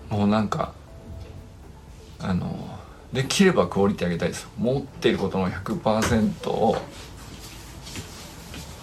[0.10, 0.74] もうなんか
[2.20, 2.78] あの
[3.14, 4.48] できればクオリティ上げたいです。
[4.58, 6.78] 持っていることの100%を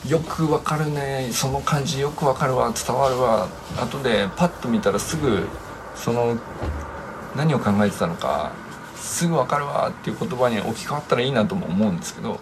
[0.08, 3.48] よくわかるねその感じよくわかるわ伝わるわ。
[3.78, 5.46] 後でパッと見たらすぐ
[5.94, 6.38] その
[7.36, 8.52] 何を考えてたのか
[8.96, 12.40] すぐわかるわっていう言葉に置き換わったらいいなとも思うんですけど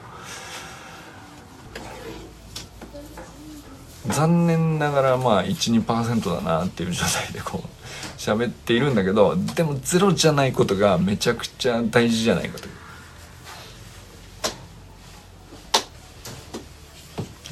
[4.08, 7.68] 残念ながらまあ12%だなっていう状態でこう
[8.16, 12.72] 喋っているんだけどでもゼロじゃないことがめちゃくちゃ大事じゃないかという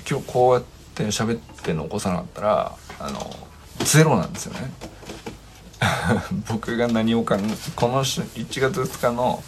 [0.09, 3.18] 今日こうやって喋って残さなかったらあの
[3.84, 4.72] ゼロなんですよね。
[6.48, 7.38] 僕が何を考え
[7.74, 9.42] この1月2日の、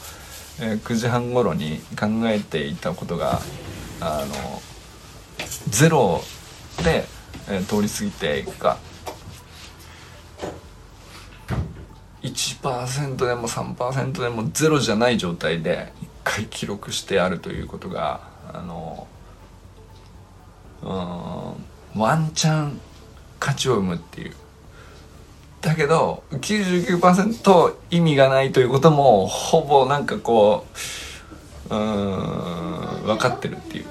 [0.60, 3.40] えー、9時半頃に考えていたことが
[4.00, 4.62] あの
[5.68, 6.22] ゼロ
[6.82, 7.06] で、
[7.48, 8.78] えー、通り過ぎていくか。
[12.22, 18.20] 1%でも3%でもゼロじゃない状態で一回記録してあるということが
[18.52, 19.06] あの
[20.86, 22.00] うん。
[22.00, 22.80] ワンチャン
[23.40, 24.32] 価値を生むっていう。
[25.60, 30.64] だけど99%意味がないということもほぼなんかこ
[31.70, 33.86] ううん分かってるっていう。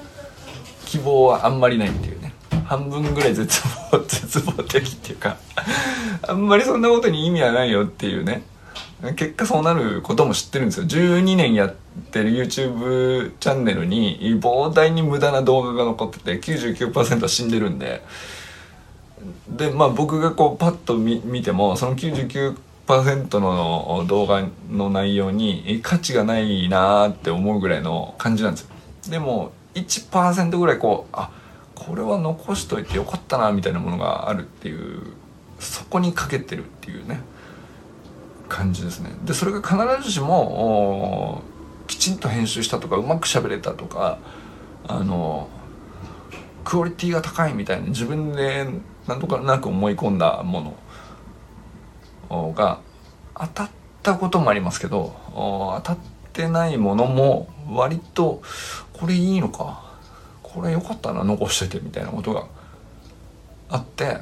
[0.86, 2.34] 希望はあんまりないっていうね。
[2.66, 5.38] 半分ぐらい絶望絶望的っていうか
[6.28, 8.43] あんまりそんなことに意味はないよっていうね。
[9.16, 10.86] 結果そうなることも知ってるんですよ。
[10.86, 11.76] 12年やっ
[12.12, 18.04] てる YouTube チャンネルに膨大に無駄な動画が残ってて99%は死んでるんで。
[19.50, 28.68] でまあ僕がこうパッと見見てもその99%の動画の内容に価値がないなーって思うぐらいの感じなんですよ。
[29.10, 31.32] でも1%ぐらいこうあ
[31.74, 35.02] これは残しといてよかったなみたいなものがあるっていう
[35.60, 37.22] そこにかけてるっていうね。
[38.48, 39.12] 感じですね。
[39.24, 41.43] でそれが必ずしも
[41.88, 44.20] きちんと編集したとかうまく喋れたとか
[44.88, 45.50] あの
[46.64, 48.68] クオリティが高いみたいな自分で
[49.08, 50.76] 何とかなく思い込んだも
[52.30, 52.80] のが
[53.36, 53.70] 当たっ
[54.02, 55.98] たこともありますけど当たっ
[56.34, 58.41] てないものも割と
[58.93, 59.84] これいいのか
[60.41, 62.48] これ良かったな残しといてみたいなことが
[63.70, 64.18] あって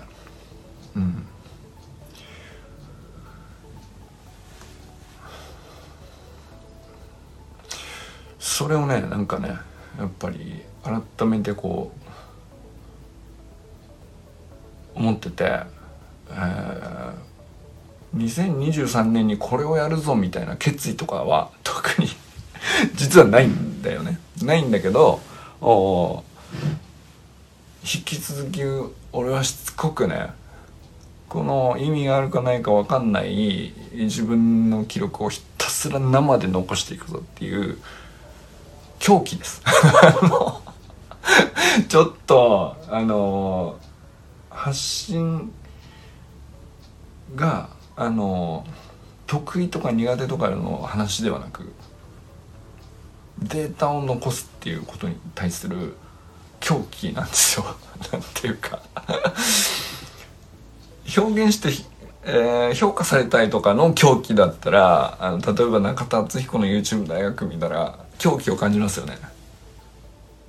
[0.95, 1.22] うん。
[8.53, 9.49] それをねなんかね
[9.97, 10.61] やっぱり
[11.17, 11.91] 改めてこ
[14.95, 15.43] う思ってて、
[16.29, 17.13] えー、
[18.15, 22.07] 2023年にこれをやるぞみたいな決意とかは特に
[22.93, 24.19] 実はないんだよね。
[24.43, 25.19] ないんだけど
[25.59, 26.23] お
[27.83, 28.61] 引き続き
[29.11, 30.29] 俺はしつこくね
[31.27, 37.79] この意味があるかないか分かんない自分の記録をひたすら生で残していくぞっていう
[39.03, 39.61] 狂気です。
[41.89, 43.75] ちょっとあの
[44.49, 45.51] 発信
[47.35, 48.65] があの
[49.27, 51.73] 得意とか苦手とかの話ではなく
[53.39, 55.97] データを残すっていうことに対する
[56.61, 57.65] 狂気なんですよ。
[58.13, 58.79] なんていうか。
[61.17, 61.73] 表現して、
[62.23, 69.17] えー、評価されたいとかの狂気だったらあの例えば中田敦彦の YouTube 大学見たら狂気を感じますよね。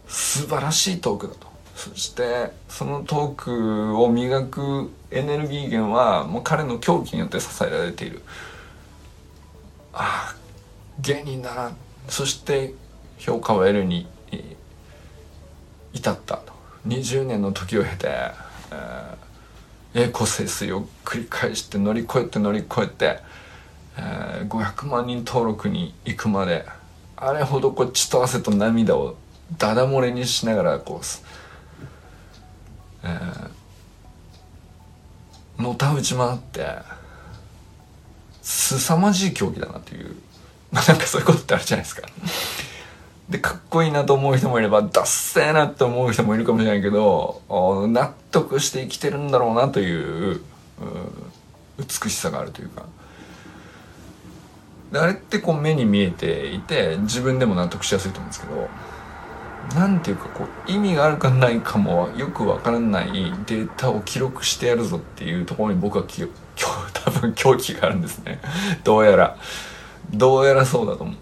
[0.07, 1.49] 素晴らしいトークだと。
[1.75, 8.23] そしてそのトークを磨くエネルギー源はもう彼の狂気によって支えられている。
[9.93, 10.37] ああ
[11.01, 11.73] 芸人だな。
[12.09, 12.75] そして
[13.19, 14.07] 評価を得るに
[15.93, 16.53] 至ったと。
[16.87, 18.07] 20年の時を経て、
[18.71, 23.19] えー、栄光盛衰を繰り返して乗り越えて乗り越えて、
[23.99, 26.65] えー、500万人登録に行くまで
[27.17, 29.17] あれほどこう血と汗と涙を
[29.59, 31.07] ダダ漏れにしながらこう、
[33.05, 36.67] えー、のたうち回って
[38.43, 40.17] 凄まじい競技だなという
[40.73, 42.03] まあ なんかそういうことってあるじゃないですか。
[43.29, 50.43] でかっこいいなと思う人もいればダッセーなって思う人もいるかもしれないけど納得して生きてるんだろうなという
[51.79, 52.85] 美しさがあるというか。
[54.93, 58.69] あれってこう目に見えていて自分でも納得しやすいと思うんですけど
[59.75, 63.13] 何ていうかこう意味があるかないかもよくわからない
[63.47, 66.23] データを記録してやるぞっていうところに僕はき
[66.93, 68.41] 多分狂気があるんですね。
[68.85, 69.37] どうやら。
[70.13, 71.13] どうやらそうだと思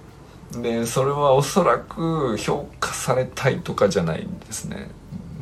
[0.59, 0.63] う。
[0.63, 4.91] でそれはおそらく評価されたいとかじゃないんですね。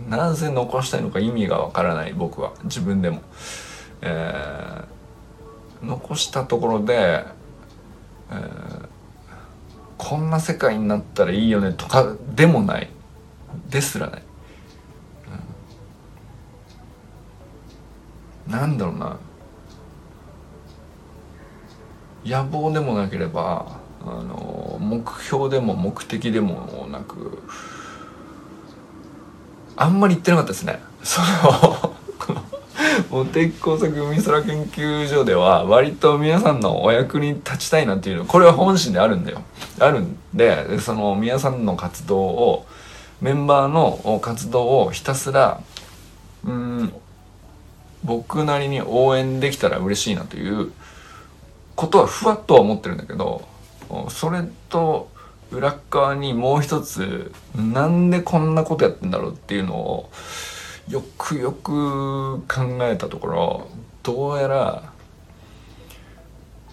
[0.09, 2.53] なぜ残したいのか意味がわからない僕は。
[2.65, 3.23] 自分でも。
[4.03, 5.01] えー
[5.83, 8.89] 残したところで、ー、
[9.99, 12.91] こんな世界になったらいいよねとかでもない。
[13.69, 14.23] ですらない、
[18.47, 19.17] うん、なんだろうな。
[22.25, 27.43] 野望でもなければあの目標でも目的でもなく
[29.77, 30.81] あんまり言ってなかったですね。
[31.03, 31.70] その
[33.11, 39.43] 茂木工作海空研究所では割と皆さんのお役に立ちたいなっていうのこれは本心であるんだよ。
[39.81, 42.67] あるんでその皆さんの活動を
[43.21, 45.61] メンバーの活動をひたすら
[46.45, 46.93] うん
[48.05, 50.73] 僕なりに応援できたら嬉しいなという
[51.75, 53.43] ことはふわっとは思ってるんだけど
[54.09, 55.11] それと
[55.51, 60.11] 裏側にもう一つなんでこんなことやってんだろうっていうのを
[60.91, 63.69] よくよく考えたところ
[64.03, 64.93] どうやら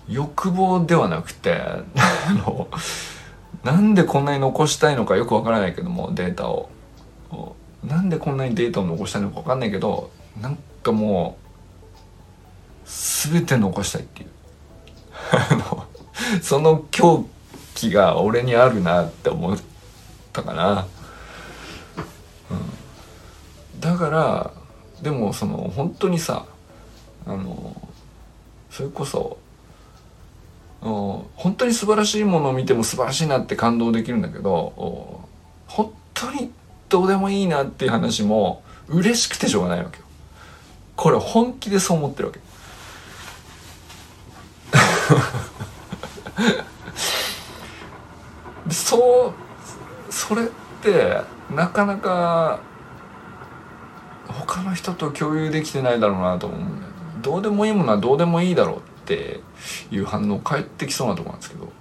[0.09, 1.53] 欲望ではなくて
[1.95, 2.67] あの
[3.63, 6.69] なんでこんなに残したいのかよくわからないけどもデータを。
[7.83, 10.09] なんでこんなにデータを残したいのかわかんないけど
[10.41, 11.37] なんかも
[12.83, 12.89] う
[13.31, 14.29] 全て残したいっていう。
[16.41, 17.25] その狂
[17.75, 19.57] 気が俺にあるなって思っ
[20.33, 20.87] たかな、
[22.49, 22.57] うん、
[23.79, 24.51] だから
[25.01, 26.45] でもその本当にさ
[27.25, 27.75] あの
[28.69, 29.37] それこそ
[30.81, 35.25] 本当に素晴らしいものを見ても素晴らしいなって感動できるんだけど
[35.67, 36.51] 本当に
[36.89, 40.05] どうでもいいなっていう話も嬉しくてしょうがないわけよ。
[40.95, 42.39] これ本気でそう思ってるわけ。
[48.73, 49.33] そ
[50.09, 50.47] うそれっ
[50.81, 51.21] て
[51.53, 52.59] なかなか
[54.45, 59.39] 他の人と共有できてないだろうなと思うんだよどうでもいいものはどうでもいいだろうって
[59.91, 61.71] いう反応返ってきそうなとこなんですけど。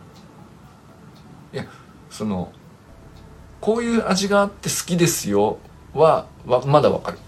[1.53, 1.67] いや
[2.11, 2.53] その
[3.61, 5.59] こういう味があって好きですよ
[5.95, 7.19] はまだわかる。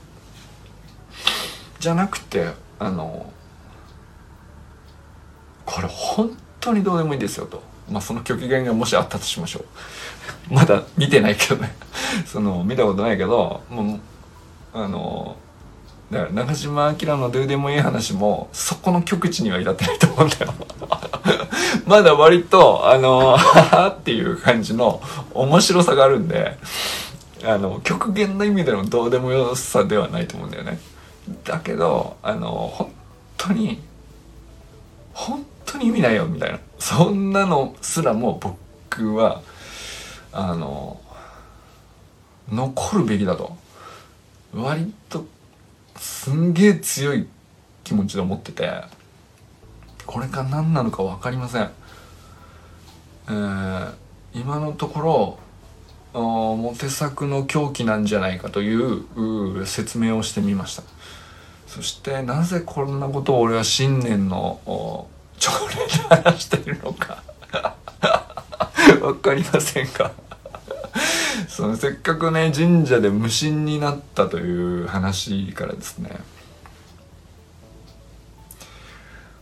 [1.81, 3.33] じゃなくてあの
[5.64, 7.62] これ本当にどうでもいいですよと。
[7.91, 9.64] まあその極限がもしあったとしましょう。
[10.55, 11.74] まだ見てないけどね。
[12.26, 14.01] その見たことないけどもう
[14.73, 15.37] あの
[16.11, 20.55] だから長島明のどうでもいい話もそこの極地には至ってないと思うんだよ。
[21.87, 25.03] まだ割とあのははっていう感じの
[25.35, 26.57] 面白さがあるんで
[27.45, 30.79] あの極限の意味でのどうでもよさではないと思うんだよね。
[31.45, 32.93] だけどあの本
[33.37, 33.83] 当に
[35.12, 36.59] 本当に意味ないよみたいな。
[36.79, 39.43] そんなのすらも僕は
[40.33, 41.01] あの
[42.51, 43.57] 残るべきだと。
[44.55, 45.26] 割と
[45.96, 47.28] すんげえ強い
[47.84, 48.70] 気持ちで思ってて
[50.07, 51.70] これが何なのか分かりません、
[53.28, 53.94] えー、
[54.34, 55.38] 今のところ
[56.14, 60.82] モテ作の狂気なんじゃないかという説明をしてみました。
[61.66, 65.07] そしてなぜこんなことを俺は新年の
[65.38, 67.22] 朝礼で話しているのか。
[69.01, 70.12] 分かりませんか
[71.59, 76.20] そのせっかくね神社で無心になったという話からですね。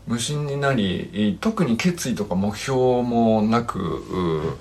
[0.06, 4.56] 無心になり特に決意とか目標もなく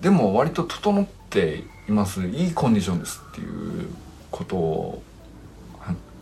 [0.00, 2.24] でも割と整っています。
[2.28, 3.88] いいコンディションですっていう
[4.30, 5.02] こと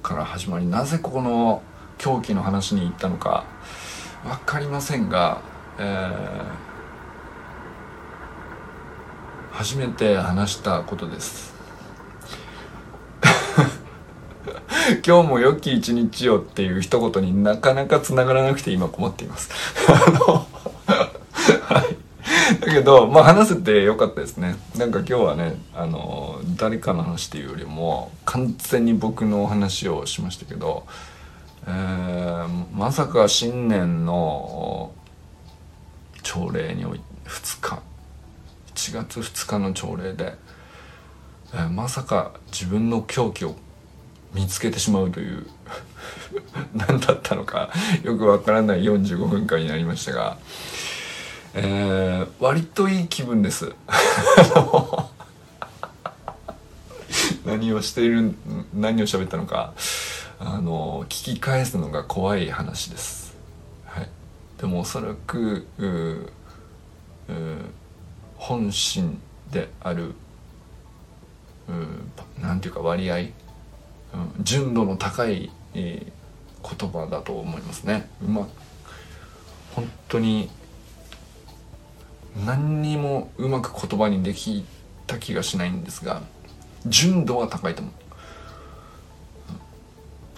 [0.02, 1.62] から始まりなぜここの
[1.98, 3.44] 狂気の話に行ったのか
[4.24, 5.42] 分かりませんが、
[5.78, 6.67] えー
[9.58, 11.52] 初めて話したことです。
[15.04, 19.50] 今日も良き一日をっていう一言になかなか繋がらなくて今困っています。
[19.90, 20.46] あの
[21.62, 21.96] はい。
[22.60, 24.54] だけどまあ話せてよかったですね。
[24.76, 30.86] なんか今日はねあの誰かの話っていうよりも完全に僕のお話をしましたけど
[31.66, 34.92] えー、まさか新年の
[36.22, 37.87] 朝礼におい2日。
[38.78, 40.34] 1月2日の朝礼で、
[41.52, 43.56] えー、まさか自分の狂気を
[44.32, 45.48] 見つけてしまうという
[46.72, 47.70] 何だったのか
[48.04, 50.38] よくわからない45分間になりましたが、
[51.54, 53.72] えー、割といい気分です。
[57.44, 58.34] 何をしている
[58.74, 59.72] 何を喋ったのか
[60.38, 63.34] あの聞き返すのが怖い話です、
[63.86, 64.08] はい、
[64.60, 66.32] でもおそらくうう
[68.38, 69.20] 本心
[69.50, 70.14] である
[72.40, 73.28] 何て言うか割合、うん、
[74.40, 78.48] 純度の高い、えー、言葉だと思いますねうま
[79.74, 80.48] 本当に
[82.46, 84.64] 何にもうまく言葉にでき
[85.06, 86.22] た気がしないんですが
[86.86, 87.94] 純度は高いと思う。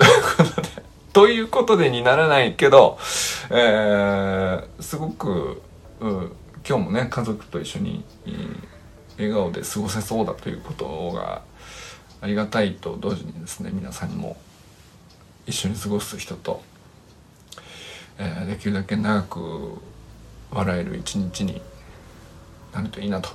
[1.12, 2.98] ということでにならないけど、
[3.50, 5.60] えー、すごく、
[6.00, 6.32] うん、
[6.68, 8.04] 今日もね家族と一緒に、
[9.16, 11.42] 笑顔で過ごせそうだということが
[12.20, 14.36] ありがたいと同時にですね皆さんにも
[15.46, 16.62] 一緒に過ごす人と、
[18.18, 19.78] えー、できるだけ長く
[20.50, 21.60] 笑える一日に
[22.72, 23.30] なるといいなと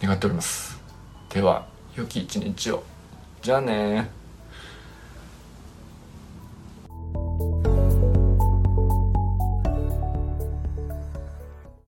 [0.00, 0.80] 願っております。
[1.30, 2.82] では良き一日を。
[3.42, 4.10] じゃあね